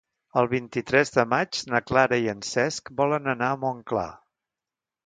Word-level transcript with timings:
El 0.41 0.47
vint-i-tres 0.53 1.13
de 1.17 1.25
maig 1.35 1.59
na 1.75 1.83
Clara 1.91 2.19
i 2.25 2.33
en 2.35 2.43
Cesc 2.53 2.93
volen 3.03 3.35
anar 3.37 3.53
a 3.53 3.63
Montclar. 3.67 4.11